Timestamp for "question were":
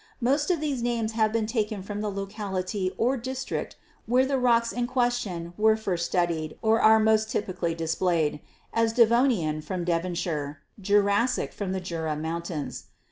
4.87-5.75